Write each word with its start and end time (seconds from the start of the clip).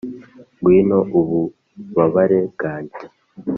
ngwino 0.57 0.99
ububabare 1.19 2.39
bwanjye 2.53 2.99